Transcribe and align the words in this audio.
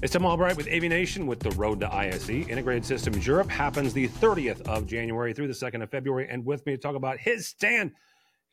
It's 0.00 0.12
Tim 0.12 0.24
Albright 0.24 0.56
with 0.56 0.68
AVNation 0.68 1.26
with 1.26 1.40
the 1.40 1.50
Road 1.50 1.80
to 1.80 1.92
ISE. 1.92 2.30
Integrated 2.30 2.84
Systems 2.84 3.26
Europe 3.26 3.50
happens 3.50 3.92
the 3.92 4.06
30th 4.06 4.60
of 4.68 4.86
January 4.86 5.32
through 5.32 5.48
the 5.48 5.52
2nd 5.52 5.82
of 5.82 5.90
February. 5.90 6.28
And 6.30 6.46
with 6.46 6.64
me 6.66 6.76
to 6.76 6.78
talk 6.78 6.94
about 6.94 7.18
his 7.18 7.48
stand 7.48 7.90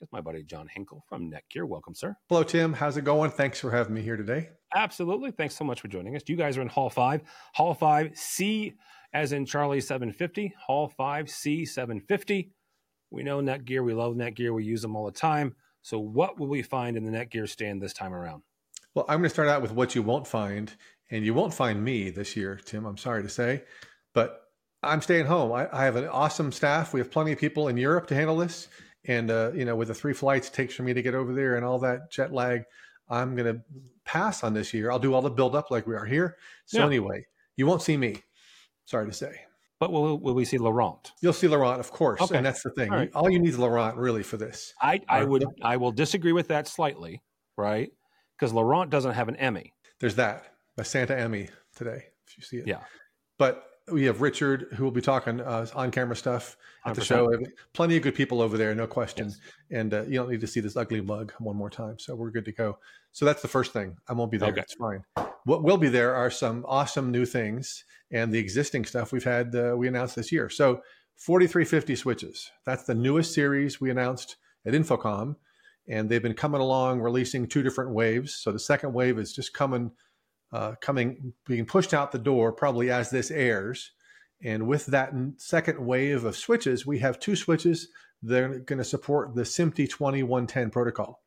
is 0.02 0.12
my 0.12 0.22
buddy 0.22 0.42
John 0.42 0.66
Henkel 0.66 1.04
from 1.08 1.30
Netgear. 1.30 1.68
Welcome, 1.68 1.94
sir. 1.94 2.18
Hello, 2.30 2.42
Tim. 2.42 2.74
How's 2.74 2.98
it 2.98 3.04
going? 3.04 3.30
Thanks 3.30 3.60
for 3.60 3.70
having 3.70 3.94
me 3.94 4.02
here 4.02 4.18
today. 4.18 4.50
Absolutely. 4.74 5.30
Thanks 5.30 5.56
so 5.56 5.64
much 5.64 5.82
for 5.82 5.88
joining 5.88 6.16
us. 6.16 6.24
You 6.26 6.36
guys 6.36 6.58
are 6.58 6.64
in 6.64 6.68
Hall 6.68 6.90
5. 6.90 7.22
Hall 7.54 7.76
5, 7.76 8.18
C 8.18 8.74
as 9.14 9.32
in 9.32 9.46
Charlie 9.46 9.82
750. 9.82 10.52
Hall 10.66 10.88
5, 10.88 11.30
C 11.30 11.64
750. 11.64 12.50
We 13.12 13.22
know 13.22 13.40
Netgear. 13.40 13.86
We 13.86 13.94
love 13.94 14.16
Netgear. 14.16 14.52
We 14.52 14.64
use 14.64 14.82
them 14.82 14.96
all 14.96 15.06
the 15.06 15.12
time. 15.12 15.56
So, 15.84 16.00
what 16.00 16.40
will 16.40 16.48
we 16.48 16.64
find 16.64 16.98
in 16.98 17.06
the 17.06 17.12
Netgear 17.12 17.48
stand 17.48 17.84
this 17.84 17.94
time 17.94 18.16
around? 18.16 18.42
Well, 18.96 19.06
I'm 19.10 19.20
going 19.20 19.24
to 19.24 19.30
start 19.30 19.50
out 19.50 19.62
with 19.62 19.74
what 19.74 19.94
you 19.94 20.02
won't 20.02 20.26
find 20.26 20.72
and 21.12 21.26
you 21.26 21.34
won't 21.34 21.54
find 21.54 21.84
me 21.84 22.10
this 22.10 22.36
year, 22.36 22.60
Tim. 22.64 22.86
I'm 22.86 22.98
sorry 22.98 23.22
to 23.24 23.30
say, 23.30 23.64
but 24.14 24.42
I'm 24.82 25.02
staying 25.02 25.26
home. 25.26 25.52
I, 25.52 25.68
I 25.72 25.84
have 25.84 25.98
an 25.98 26.08
awesome 26.08 26.52
staff. 26.52 26.94
We 26.94 27.00
have 27.00 27.12
plenty 27.12 27.32
of 27.32 27.40
people 27.40 27.68
in 27.68 27.78
Europe 27.78 28.08
to 28.08 28.16
handle 28.16 28.38
this, 28.38 28.68
and 29.06 29.30
uh, 29.30 29.52
you 29.54 29.66
know, 29.66 29.76
with 29.76 29.90
the 29.90 29.94
three 29.94 30.14
flights 30.14 30.48
it 30.48 30.54
takes 30.54 30.74
for 30.74 30.84
me 30.84 30.94
to 30.94 31.02
get 31.02 31.14
over 31.14 31.34
there 31.34 31.56
and 31.56 31.66
all 31.66 31.80
that 31.80 32.12
jet 32.12 32.34
lag, 32.34 32.64
I'm 33.10 33.36
going 33.36 33.54
to 33.54 33.62
pass 34.06 34.44
on 34.44 34.54
this 34.54 34.74
year. 34.74 34.92
I'll 34.92 35.00
do 35.00 35.14
all 35.14 35.22
the 35.22 35.30
build 35.30 35.56
up 35.56 35.72
like 35.72 35.86
we 35.88 35.96
are 35.96 36.06
here. 36.06 36.38
So 36.66 36.80
yeah. 36.80 36.86
anyway, 36.86 37.26
you 37.58 37.68
won't 37.68 37.82
see 37.82 37.98
me. 37.98 38.24
Sorry 38.86 39.06
to 39.08 39.14
say. 39.14 39.42
But 39.80 39.92
will, 39.92 40.18
will 40.18 40.34
we 40.34 40.46
see 40.46 40.58
Laurent? 40.58 41.12
You'll 41.22 41.34
see 41.34 41.48
Laurent, 41.48 41.80
of 41.80 41.92
course, 41.92 42.22
okay. 42.22 42.38
and 42.38 42.46
that's 42.46 42.64
the 42.64 42.70
thing. 42.70 42.92
All, 42.92 42.98
right. 42.98 43.12
all 43.14 43.30
you 43.30 43.40
need 43.40 43.50
is 43.50 43.60
Laurent, 43.60 43.98
really, 43.98 44.24
for 44.24 44.38
this. 44.38 44.74
I, 44.82 45.02
I 45.10 45.26
would 45.26 45.46
I 45.62 45.78
will 45.78 45.92
disagree 45.92 46.32
with 46.32 46.48
that 46.48 46.68
slightly, 46.68 47.22
right? 47.58 47.92
Because 48.38 48.54
Laurent 48.54 48.90
doesn't 48.90 49.14
have 49.14 49.30
an 49.30 49.36
Emmy. 49.38 49.74
There's 50.00 50.16
that 50.16 50.56
a 50.78 50.84
Santa 50.84 51.18
Emmy 51.18 51.50
today, 51.76 52.04
if 52.28 52.38
you 52.38 52.44
see 52.44 52.58
it. 52.58 52.68
Yeah. 52.68 52.82
But 53.38 53.64
we 53.92 54.06
have 54.06 54.22
Richard, 54.22 54.68
who 54.74 54.84
will 54.84 54.92
be 54.92 55.02
talking 55.02 55.42
uh, 55.42 55.68
on 55.76 55.92
camera 55.92 56.16
stuff 56.16 56.58
at 56.86 56.94
100%. 56.94 56.96
the 56.96 57.06
show. 57.06 57.32
Plenty 57.74 57.98
of 57.98 58.04
good 58.04 58.16
people 58.16 58.42
over 58.42 58.58
there, 58.58 58.74
no 58.74 58.88
question. 58.88 59.28
Yes. 59.28 59.40
And 59.72 59.94
uh, 59.94 60.04
you 60.04 60.16
don't 60.16 60.30
need 60.30 60.42
to 60.42 60.48
see 60.48 60.60
this 60.60 60.76
ugly 60.76 61.02
mug 61.02 61.34
one 61.40 61.56
more 61.56 61.70
time. 61.70 62.00
So 62.00 62.16
we're 62.16 62.32
good 62.32 62.46
to 62.46 62.52
go. 62.52 62.80
So 63.12 63.26
that's 63.26 63.42
the 63.42 63.48
first 63.48 63.74
thing. 63.74 63.96
I 64.08 64.14
won't 64.14 64.32
be 64.32 64.38
there. 64.38 64.50
Okay. 64.50 64.62
It's 64.62 64.74
fine. 64.74 65.04
What 65.46 65.64
will 65.64 65.78
be 65.78 65.90
there 65.90 66.16
are 66.16 66.32
some 66.32 66.66
awesome 66.68 67.12
new 67.12 67.26
things 67.26 67.86
and 68.12 68.34
the 68.34 68.40
existing 68.40 68.86
stuff 68.86 69.12
we've 69.12 69.24
had, 69.24 69.56
uh, 69.56 69.76
we 69.78 69.88
announced 69.88 70.16
this 70.16 70.32
year. 70.32 70.50
So 70.50 70.82
4350 71.18 71.96
switches. 71.96 72.52
That's 72.66 72.84
the 72.84 72.96
newest 72.96 73.34
series 73.34 73.80
we 73.80 73.92
announced 73.92 74.38
at 74.66 74.74
InfoComm. 74.74 75.36
And 75.88 76.10
they've 76.10 76.22
been 76.22 76.34
coming 76.34 76.62
along, 76.62 77.02
releasing 77.02 77.48
two 77.48 77.62
different 77.62 77.92
waves. 77.92 78.34
So 78.36 78.52
the 78.52 78.60
second 78.60 78.94
wave 78.94 79.20
is 79.20 79.34
just 79.34 79.54
coming 79.54 79.92
uh, 80.52 80.76
coming 80.80 81.34
being 81.46 81.66
pushed 81.66 81.94
out 81.94 82.12
the 82.12 82.20
door 82.20 82.52
probably 82.52 82.90
as 82.90 83.10
this 83.10 83.30
airs. 83.32 83.92
And 84.44 84.68
with 84.68 84.86
that 84.88 85.12
second 85.38 85.86
wave 85.86 86.24
of 86.24 86.36
switches, 86.36 86.86
we 86.86 87.00
have 87.00 87.20
two 87.20 87.36
switches 87.36 87.90
that 88.24 88.44
are 88.44 88.60
going 88.60 88.78
to 88.78 88.84
support 88.84 89.36
the 89.36 89.42
SMPTE 89.42 89.90
2110 89.90 90.70
protocol. 90.70 91.22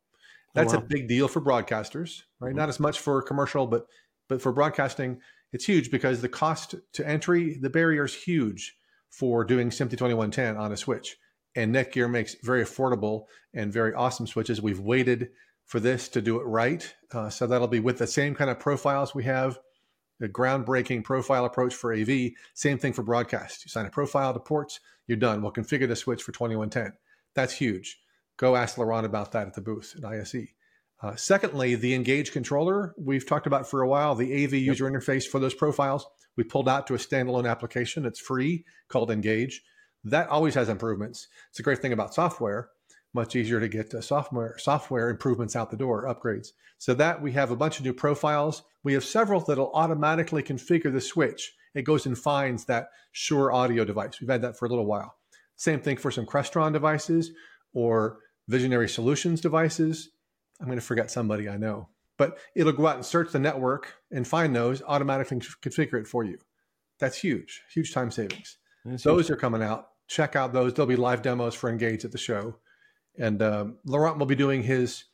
That's 0.55 0.73
oh, 0.73 0.77
wow. 0.77 0.83
a 0.83 0.87
big 0.87 1.07
deal 1.07 1.27
for 1.27 1.41
broadcasters, 1.41 2.23
right? 2.39 2.49
Mm-hmm. 2.49 2.57
Not 2.57 2.69
as 2.69 2.79
much 2.79 2.99
for 2.99 3.21
commercial, 3.21 3.67
but 3.67 3.85
but 4.27 4.41
for 4.41 4.51
broadcasting, 4.51 5.19
it's 5.51 5.65
huge 5.65 5.91
because 5.91 6.21
the 6.21 6.29
cost 6.29 6.75
to 6.93 7.07
entry, 7.07 7.57
the 7.59 7.69
barrier 7.69 8.05
is 8.05 8.13
huge 8.13 8.75
for 9.09 9.43
doing 9.43 9.69
SMPTE 9.69 9.97
2110 9.97 10.57
on 10.57 10.71
a 10.71 10.77
switch. 10.77 11.17
And 11.55 11.73
Netgear 11.73 12.09
makes 12.09 12.35
very 12.43 12.63
affordable 12.63 13.25
and 13.53 13.73
very 13.73 13.93
awesome 13.93 14.27
switches. 14.27 14.61
We've 14.61 14.79
waited 14.79 15.29
for 15.65 15.79
this 15.79 16.07
to 16.09 16.21
do 16.21 16.39
it 16.39 16.43
right. 16.43 16.93
Uh, 17.11 17.29
so 17.29 17.47
that'll 17.47 17.67
be 17.67 17.79
with 17.79 17.97
the 17.97 18.07
same 18.07 18.35
kind 18.35 18.49
of 18.49 18.59
profiles 18.59 19.13
we 19.13 19.23
have, 19.25 19.59
the 20.19 20.29
groundbreaking 20.29 21.03
profile 21.03 21.45
approach 21.45 21.73
for 21.73 21.93
AV. 21.93 22.31
Same 22.53 22.77
thing 22.77 22.93
for 22.93 23.03
broadcast. 23.03 23.65
You 23.65 23.69
sign 23.69 23.85
a 23.85 23.89
profile 23.89 24.33
to 24.33 24.39
ports, 24.39 24.79
you're 25.07 25.17
done. 25.17 25.41
We'll 25.41 25.51
configure 25.51 25.87
the 25.87 25.95
switch 25.95 26.23
for 26.23 26.31
2110. 26.31 26.93
That's 27.35 27.53
huge. 27.53 27.99
Go 28.37 28.55
ask 28.55 28.77
Laurent 28.77 29.05
about 29.05 29.31
that 29.33 29.47
at 29.47 29.53
the 29.53 29.61
booth 29.61 29.95
at 29.97 30.05
ISE. 30.05 30.53
Uh, 31.01 31.15
secondly, 31.15 31.75
the 31.75 31.93
Engage 31.93 32.31
controller 32.31 32.93
we've 32.97 33.25
talked 33.25 33.47
about 33.47 33.69
for 33.69 33.81
a 33.81 33.87
while, 33.87 34.15
the 34.15 34.43
AV 34.43 34.53
user 34.53 34.85
yep. 34.85 34.93
interface 34.93 35.25
for 35.25 35.39
those 35.39 35.53
profiles. 35.53 36.05
We 36.35 36.43
pulled 36.43 36.69
out 36.69 36.87
to 36.87 36.93
a 36.93 36.97
standalone 36.97 37.49
application 37.49 38.03
that's 38.03 38.19
free 38.19 38.65
called 38.87 39.11
Engage. 39.11 39.61
That 40.03 40.29
always 40.29 40.55
has 40.55 40.69
improvements. 40.69 41.27
It's 41.49 41.59
a 41.59 41.63
great 41.63 41.79
thing 41.79 41.93
about 41.93 42.13
software 42.13 42.69
much 43.13 43.35
easier 43.35 43.59
to 43.59 43.67
get 43.67 43.93
uh, 43.93 44.01
software 44.01 44.57
software 44.57 45.09
improvements 45.09 45.55
out 45.55 45.71
the 45.71 45.77
door, 45.77 46.05
upgrades. 46.05 46.49
So 46.77 46.93
that 46.95 47.21
we 47.21 47.31
have 47.33 47.51
a 47.51 47.55
bunch 47.55 47.79
of 47.79 47.85
new 47.85 47.93
profiles. 47.93 48.63
We 48.83 48.93
have 48.93 49.03
several 49.03 49.41
that'll 49.41 49.71
automatically 49.73 50.43
configure 50.43 50.91
the 50.91 51.01
switch. 51.01 51.53
It 51.75 51.83
goes 51.83 52.05
and 52.05 52.17
finds 52.17 52.65
that 52.65 52.89
Shure 53.11 53.51
audio 53.51 53.83
device. 53.83 54.21
We've 54.21 54.29
had 54.29 54.41
that 54.43 54.57
for 54.57 54.65
a 54.65 54.69
little 54.69 54.85
while. 54.85 55.15
Same 55.55 55.81
thing 55.81 55.97
for 55.97 56.11
some 56.11 56.25
Crestron 56.25 56.71
devices 56.71 57.31
or 57.73 58.19
Visionary 58.47 58.87
Solutions 58.87 59.41
devices. 59.41 60.09
I'm 60.59 60.67
going 60.67 60.79
to 60.79 60.85
forget 60.85 61.11
somebody 61.11 61.49
I 61.49 61.57
know, 61.57 61.89
but 62.17 62.37
it'll 62.55 62.71
go 62.71 62.87
out 62.87 62.95
and 62.95 63.05
search 63.05 63.31
the 63.31 63.39
network 63.39 63.93
and 64.11 64.27
find 64.27 64.55
those, 64.55 64.81
automatically 64.81 65.39
configure 65.39 65.99
it 65.99 66.07
for 66.07 66.23
you. 66.23 66.37
That's 66.99 67.17
huge, 67.17 67.61
huge 67.73 67.93
time 67.93 68.11
savings. 68.11 68.57
That's 68.85 69.03
those 69.03 69.27
huge. 69.27 69.31
are 69.31 69.39
coming 69.39 69.63
out. 69.63 69.88
Check 70.09 70.35
out 70.35 70.51
those. 70.51 70.73
There'll 70.73 70.87
be 70.87 70.95
live 70.97 71.21
demos 71.21 71.55
for 71.55 71.69
Engage 71.69 72.03
at 72.03 72.11
the 72.11 72.17
show. 72.17 72.57
And 73.17 73.41
um, 73.41 73.77
Laurent 73.85 74.17
will 74.17 74.25
be 74.25 74.35
doing 74.35 74.63
his 74.63 75.05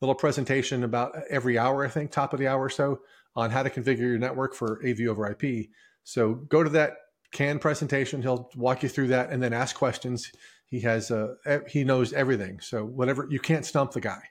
little 0.00 0.14
presentation 0.14 0.84
about 0.84 1.16
every 1.28 1.58
hour, 1.58 1.84
I 1.84 1.88
think, 1.88 2.10
top 2.10 2.32
of 2.32 2.38
the 2.38 2.46
hour 2.46 2.62
or 2.62 2.70
so, 2.70 3.00
on 3.34 3.50
how 3.50 3.62
to 3.62 3.70
configure 3.70 3.98
your 3.98 4.18
network 4.18 4.54
for 4.54 4.80
AV 4.86 5.00
over 5.08 5.30
IP. 5.30 5.68
So 6.04 6.34
go 6.34 6.62
to 6.62 6.70
that 6.70 6.94
CAN 7.32 7.58
presentation. 7.58 8.22
He'll 8.22 8.50
walk 8.56 8.82
you 8.82 8.88
through 8.88 9.08
that 9.08 9.30
and 9.30 9.42
then 9.42 9.52
ask 9.52 9.76
questions. 9.76 10.30
He 10.66 10.80
has 10.80 11.10
uh, 11.10 11.34
he 11.68 11.84
knows 11.84 12.12
everything. 12.12 12.60
So 12.60 12.84
whatever 12.84 13.26
you 13.30 13.40
can't 13.40 13.64
stump 13.64 13.92
the 13.92 14.00
guy. 14.00 14.22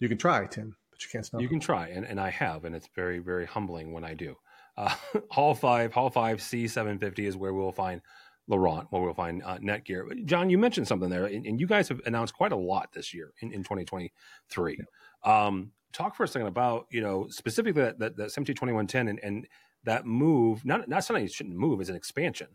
You 0.00 0.08
can 0.08 0.18
try, 0.18 0.46
Tim, 0.46 0.76
but 0.90 1.02
you 1.02 1.08
can't 1.10 1.24
stump. 1.24 1.40
You 1.40 1.48
him. 1.48 1.54
can 1.54 1.60
try, 1.60 1.88
and, 1.88 2.04
and 2.04 2.20
I 2.20 2.30
have, 2.30 2.64
and 2.64 2.74
it's 2.74 2.88
very 2.94 3.18
very 3.18 3.46
humbling 3.46 3.92
when 3.92 4.04
I 4.04 4.14
do. 4.14 4.36
Uh, 4.76 4.94
Hall 5.30 5.54
five, 5.54 5.92
Hall 5.92 6.10
five, 6.10 6.42
C 6.42 6.68
seven 6.68 6.98
fifty 6.98 7.26
is 7.26 7.36
where 7.36 7.52
we 7.52 7.60
will 7.60 7.72
find 7.72 8.00
Laurent, 8.46 8.86
where 8.90 9.02
we'll 9.02 9.14
find 9.14 9.42
uh, 9.44 9.58
Netgear. 9.58 10.24
John, 10.26 10.50
you 10.50 10.58
mentioned 10.58 10.86
something 10.86 11.08
there, 11.08 11.24
and, 11.26 11.46
and, 11.46 11.58
you 11.58 11.66
guys 11.66 11.88
have 11.88 12.00
announced 12.04 12.34
quite 12.34 12.52
a 12.52 12.56
lot 12.56 12.92
this 12.92 13.14
year 13.14 13.32
in, 13.40 13.52
in 13.52 13.60
2023. 13.62 14.78
Yeah. 14.78 15.46
Um, 15.46 15.72
talk 15.92 16.14
for 16.14 16.24
a 16.24 16.28
second 16.28 16.48
about, 16.48 16.86
you 16.90 17.00
know, 17.00 17.26
specifically 17.30 17.82
that, 17.82 17.98
that, 18.00 18.16
that 18.16 18.28
SMPTE 18.28 18.48
2110 18.48 19.08
and, 19.08 19.20
and 19.22 19.46
that 19.84 20.04
move, 20.04 20.64
not, 20.64 20.88
not 20.88 21.04
something 21.04 21.22
you 21.22 21.30
shouldn't 21.30 21.56
move, 21.56 21.80
is 21.80 21.88
an 21.88 21.96
expansion 21.96 22.48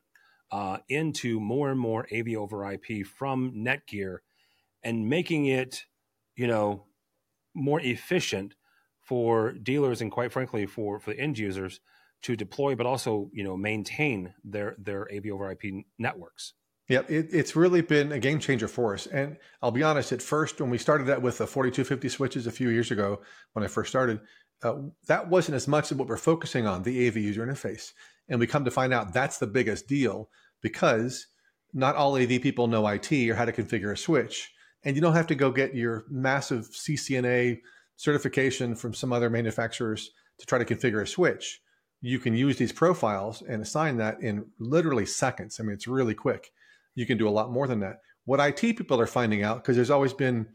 uh, 0.52 0.78
into 0.90 1.40
more 1.40 1.72
and 1.72 1.80
more 1.80 2.08
AV 2.14 2.36
over 2.38 2.72
IP 2.72 3.06
from 3.06 3.54
Netgear 3.56 4.18
and 4.84 5.10
making 5.10 5.46
it, 5.46 5.86
you 6.36 6.48
know, 6.48 6.86
more 7.56 7.82
efficient 7.82 8.56
for 9.02 9.54
dealers 9.54 10.02
and 10.02 10.12
quite 10.12 10.32
frankly 10.32 10.66
for, 10.66 11.00
for 11.00 11.12
the 11.12 11.20
end 11.20 11.38
users 11.38 11.80
to 12.24 12.36
deploy, 12.36 12.76
but 12.76 12.86
also 12.86 13.30
you 13.34 13.44
know 13.44 13.58
maintain 13.58 14.34
their 14.44 14.76
their 14.78 15.08
AV 15.14 15.28
over 15.32 15.52
IP 15.52 15.86
networks. 15.98 16.54
Yeah, 16.90 17.04
it, 17.08 17.28
it's 17.32 17.56
really 17.56 17.82
been 17.82 18.12
a 18.12 18.20
game 18.20 18.40
changer 18.40 18.68
for 18.68 18.96
us. 18.96 19.06
And 19.06 19.38
I'll 19.62 19.70
be 19.72 19.84
honest, 19.84 20.12
at 20.12 20.24
first, 20.24 20.60
when 20.60 20.72
we 20.72 20.80
started 20.80 21.06
that 21.06 21.22
with 21.22 21.38
the 21.38 21.46
4250 21.46 22.10
switches 22.10 22.48
a 22.48 22.52
few 22.52 22.70
years 22.70 22.90
ago, 22.90 23.22
when 23.54 23.64
I 23.64 23.68
first 23.68 23.92
started, 23.92 24.20
uh, 24.64 24.74
that 25.08 25.30
wasn't 25.30 25.56
as 25.56 25.68
much 25.68 25.92
of 25.92 26.00
what 26.00 26.08
we're 26.08 26.18
focusing 26.18 26.66
on, 26.66 26.82
the 26.82 27.08
AV 27.08 27.18
user 27.18 27.46
interface. 27.46 27.92
And 28.28 28.40
we 28.40 28.48
come 28.48 28.66
to 28.66 28.72
find 28.72 28.92
out 28.92 29.14
that's 29.14 29.38
the 29.38 29.46
biggest 29.46 29.88
deal 29.88 30.30
because 30.62 31.28
not 31.74 31.96
all 31.96 32.18
AV 32.18 32.42
people 32.42 32.68
know 32.68 32.88
IT 32.88 33.12
or 33.30 33.36
how 33.36 33.46
to 33.46 33.54
configure 33.54 33.92
a 33.92 33.98
switch. 33.98 34.52
And 34.84 34.96
you 34.96 35.02
don't 35.02 35.14
have 35.14 35.28
to 35.28 35.36
go 35.36 35.52
get 35.52 35.76
your 35.76 36.06
massive 36.10 36.70
CCNA 36.72 37.60
certification 37.98 38.76
from 38.76 38.96
some 38.96 39.14
other 39.14 39.30
manufacturers 39.30 40.10
to 40.40 40.46
try 40.48 40.58
to 40.58 40.66
configure 40.66 41.04
a 41.04 41.08
switch 41.08 41.62
you 42.02 42.20
can 42.20 42.36
use 42.36 42.58
these 42.58 42.72
profiles 42.72 43.42
and 43.42 43.62
assign 43.62 43.98
that 43.98 44.22
in 44.22 44.46
literally 44.60 45.06
seconds. 45.06 45.60
I 45.60 45.64
mean, 45.64 45.74
it's 45.74 45.88
really 45.88 46.16
quick. 46.16 46.52
You 46.96 47.06
can 47.06 47.18
do 47.18 47.28
a 47.28 47.32
lot 47.32 47.52
more 47.52 47.68
than 47.68 47.82
that. 47.82 48.02
What 48.26 48.40
IT 48.40 48.78
people 48.78 49.00
are 49.00 49.08
finding 49.08 49.44
out, 49.44 49.58
because 49.58 49.76
there's 49.76 49.90
always 49.90 50.14
been 50.14 50.48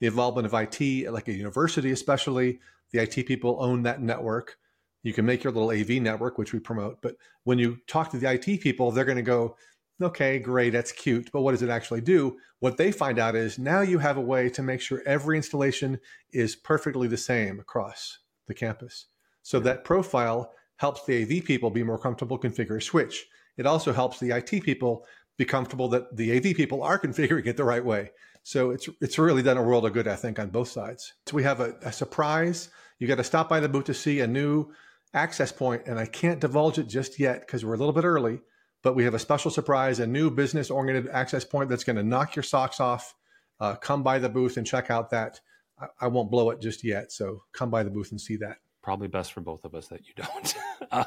the 0.00 0.06
involvement 0.06 0.46
of 0.46 0.54
IT, 0.54 1.10
like 1.10 1.28
a 1.28 1.32
university, 1.32 1.90
especially, 1.90 2.60
the 2.92 3.00
IT 3.00 3.26
people 3.26 3.56
own 3.60 3.82
that 3.84 4.02
network. 4.02 4.56
You 5.02 5.12
can 5.12 5.26
make 5.26 5.42
your 5.42 5.52
little 5.52 5.70
AV 5.70 6.02
network, 6.02 6.38
which 6.38 6.52
we 6.52 6.60
promote. 6.60 7.00
But 7.02 7.16
when 7.44 7.58
you 7.58 7.78
talk 7.88 8.10
to 8.10 8.18
the 8.18 8.30
IT 8.30 8.60
people, 8.60 8.92
they're 8.92 9.04
going 9.04 9.16
to 9.16 9.22
go, 9.22 9.56
okay, 10.00 10.38
great, 10.38 10.70
that's 10.70 10.92
cute. 10.92 11.30
But 11.32 11.42
what 11.42 11.52
does 11.52 11.62
it 11.62 11.70
actually 11.70 12.00
do? 12.00 12.36
What 12.60 12.76
they 12.76 12.92
find 12.92 13.18
out 13.18 13.34
is 13.34 13.58
now 13.58 13.80
you 13.80 13.98
have 13.98 14.16
a 14.16 14.20
way 14.20 14.48
to 14.50 14.62
make 14.62 14.80
sure 14.80 15.02
every 15.06 15.36
installation 15.36 15.98
is 16.32 16.54
perfectly 16.54 17.08
the 17.08 17.16
same 17.16 17.58
across 17.58 18.18
the 18.46 18.54
campus. 18.54 19.06
So 19.42 19.58
that 19.60 19.84
profile 19.84 20.52
helps 20.82 21.04
the 21.04 21.22
AV 21.22 21.44
people 21.44 21.70
be 21.70 21.84
more 21.84 21.96
comfortable 21.96 22.36
configure 22.36 22.76
a 22.76 22.82
switch. 22.82 23.28
It 23.56 23.66
also 23.66 23.92
helps 23.92 24.18
the 24.18 24.32
IT 24.32 24.64
people 24.64 25.06
be 25.38 25.44
comfortable 25.44 25.88
that 25.90 26.16
the 26.16 26.36
AV 26.36 26.56
people 26.56 26.82
are 26.82 26.98
configuring 27.06 27.46
it 27.46 27.56
the 27.56 27.64
right 27.64 27.84
way. 27.84 28.10
So 28.42 28.72
it's 28.72 28.88
it's 29.00 29.16
really 29.16 29.44
done 29.44 29.56
a 29.56 29.62
world 29.62 29.86
of 29.86 29.92
good, 29.92 30.08
I 30.08 30.16
think, 30.16 30.40
on 30.40 30.50
both 30.50 30.68
sides. 30.68 31.12
So 31.26 31.36
we 31.36 31.44
have 31.44 31.60
a, 31.60 31.76
a 31.82 31.92
surprise. 31.92 32.68
You 32.98 33.06
got 33.06 33.18
to 33.18 33.24
stop 33.24 33.48
by 33.48 33.60
the 33.60 33.68
booth 33.68 33.84
to 33.84 33.94
see 33.94 34.18
a 34.20 34.26
new 34.26 34.72
access 35.14 35.52
point, 35.52 35.82
and 35.86 36.00
I 36.00 36.06
can't 36.06 36.40
divulge 36.40 36.78
it 36.78 36.88
just 36.88 37.20
yet 37.20 37.40
because 37.42 37.64
we're 37.64 37.74
a 37.74 37.78
little 37.78 37.92
bit 37.92 38.04
early. 38.04 38.40
But 38.82 38.96
we 38.96 39.04
have 39.04 39.14
a 39.14 39.20
special 39.20 39.52
surprise, 39.52 40.00
a 40.00 40.06
new 40.08 40.32
business 40.32 40.68
oriented 40.68 41.08
access 41.12 41.44
point 41.44 41.68
that's 41.68 41.84
going 41.84 42.02
to 42.02 42.02
knock 42.02 42.34
your 42.34 42.42
socks 42.42 42.80
off. 42.80 43.14
Uh, 43.60 43.76
come 43.76 44.02
by 44.02 44.18
the 44.18 44.28
booth 44.28 44.56
and 44.56 44.66
check 44.66 44.90
out 44.90 45.10
that. 45.10 45.38
I, 45.80 45.86
I, 46.00 46.06
won't 46.08 46.32
blow 46.32 46.50
it 46.50 46.60
just 46.60 46.82
yet, 46.82 47.12
so 47.12 47.44
come 47.52 47.70
by 47.70 47.84
the 47.84 47.90
booth 47.90 48.10
and 48.10 48.20
see 48.20 48.36
that. 48.38 48.56
Probably 48.82 49.08
best 49.08 49.32
for 49.32 49.40
both 49.40 49.64
of 49.64 49.74
us 49.74 49.88
that 49.88 50.00
you 50.06 50.14
don't. 50.16 50.54
uh, 50.90 51.04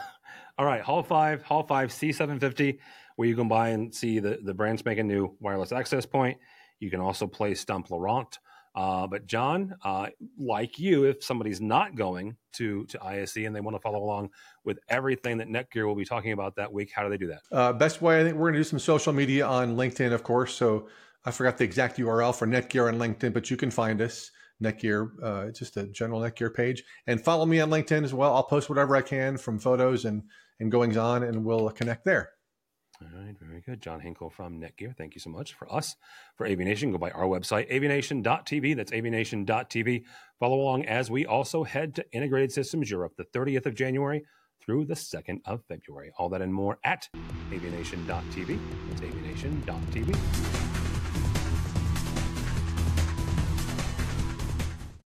all 0.57 0.65
right, 0.65 0.81
Hall 0.81 1.03
Five, 1.03 1.43
Hall 1.43 1.63
Five 1.63 1.89
C750, 1.89 2.79
where 3.15 3.27
you 3.27 3.35
can 3.35 3.47
buy 3.47 3.69
and 3.69 3.93
see 3.93 4.19
the 4.19 4.39
the 4.43 4.53
brand 4.53 4.79
spanking 4.79 5.07
new 5.07 5.35
wireless 5.39 5.71
access 5.71 6.05
point. 6.05 6.37
You 6.79 6.89
can 6.89 6.99
also 6.99 7.27
play 7.27 7.53
Stump 7.53 7.89
Laurent. 7.89 8.39
Uh, 8.75 9.07
but 9.07 9.25
John, 9.25 9.73
uh, 9.85 10.07
like 10.37 10.77
you, 10.77 11.05
if 11.05 11.23
somebody's 11.23 11.61
not 11.61 11.95
going 11.95 12.35
to 12.53 12.85
to 12.87 13.01
ISE 13.01 13.37
and 13.37 13.55
they 13.55 13.61
want 13.61 13.75
to 13.75 13.79
follow 13.79 14.03
along 14.03 14.29
with 14.65 14.79
everything 14.89 15.37
that 15.37 15.47
Netgear 15.47 15.87
will 15.87 15.95
be 15.95 16.03
talking 16.03 16.33
about 16.33 16.57
that 16.57 16.71
week, 16.71 16.91
how 16.93 17.03
do 17.03 17.09
they 17.09 17.17
do 17.17 17.27
that? 17.27 17.41
Uh, 17.51 17.71
best 17.71 18.01
way, 18.01 18.19
I 18.19 18.23
think 18.23 18.35
we're 18.35 18.51
going 18.51 18.53
to 18.53 18.59
do 18.59 18.65
some 18.65 18.79
social 18.79 19.13
media 19.13 19.45
on 19.45 19.77
LinkedIn, 19.77 20.11
of 20.11 20.23
course. 20.23 20.53
So 20.53 20.89
I 21.23 21.31
forgot 21.31 21.57
the 21.57 21.63
exact 21.63 21.97
URL 21.97 22.35
for 22.35 22.45
Netgear 22.45 22.89
on 22.89 22.99
LinkedIn, 22.99 23.33
but 23.33 23.49
you 23.49 23.55
can 23.55 23.71
find 23.71 24.01
us 24.01 24.29
Netgear, 24.63 25.11
uh, 25.21 25.51
just 25.51 25.77
a 25.77 25.87
general 25.87 26.21
Netgear 26.21 26.53
page, 26.53 26.83
and 27.07 27.21
follow 27.21 27.45
me 27.45 27.59
on 27.59 27.69
LinkedIn 27.69 28.03
as 28.03 28.13
well. 28.13 28.35
I'll 28.35 28.43
post 28.43 28.69
whatever 28.69 28.95
I 28.95 29.01
can 29.01 29.37
from 29.37 29.59
photos 29.59 30.05
and 30.05 30.23
and 30.59 30.71
goings 30.71 30.97
on, 30.97 31.23
and 31.23 31.43
we'll 31.43 31.69
connect 31.71 32.05
there. 32.05 32.31
All 33.01 33.09
right, 33.19 33.35
very 33.37 33.61
good. 33.61 33.81
John 33.81 33.99
Henkel 33.99 34.29
from 34.29 34.61
Netgear. 34.61 34.95
Thank 34.95 35.15
you 35.15 35.19
so 35.19 35.29
much. 35.29 35.53
For 35.53 35.71
us, 35.73 35.95
for 36.37 36.47
AVNation, 36.47 36.91
go 36.91 36.97
by 36.97 37.11
our 37.11 37.25
website, 37.25 37.69
avnation.tv. 37.69 38.75
That's 38.75 38.91
avnation.tv. 38.91 40.03
Follow 40.39 40.61
along 40.61 40.85
as 40.85 41.11
we 41.11 41.25
also 41.25 41.63
head 41.63 41.95
to 41.95 42.05
Integrated 42.13 42.53
Systems 42.53 42.89
Europe, 42.89 43.13
the 43.17 43.25
30th 43.25 43.65
of 43.65 43.75
January 43.75 44.23
through 44.61 44.85
the 44.85 44.93
2nd 44.93 45.39
of 45.45 45.61
February. 45.67 46.11
All 46.17 46.29
that 46.29 46.41
and 46.41 46.53
more 46.53 46.79
at 46.85 47.09
avnation.tv. 47.51 48.59
That's 48.89 49.01
avnation.tv. 49.01 50.74